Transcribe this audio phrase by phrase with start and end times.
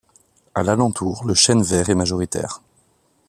[0.55, 2.63] À l'alentour, le chêne vert est majoritaire.